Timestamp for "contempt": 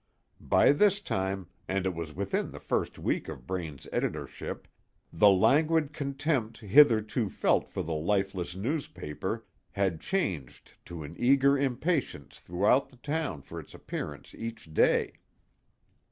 5.93-6.57